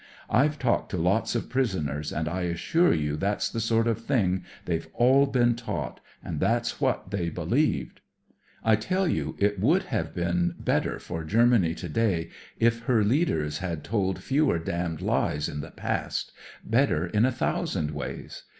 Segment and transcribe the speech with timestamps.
[0.31, 4.43] I've talked to lots of prisoners, and I assure you that's the sort of thing
[4.65, 7.99] they've all been taught, and that's what they beheved."
[8.65, 11.23] I tell you, it would have been better THE MORAL OF THE BOCHE 45 for
[11.29, 12.29] Germany to day
[12.59, 16.31] if her leaders had told fewer damned lies in the past;
[16.65, 18.45] better in a thousand ways.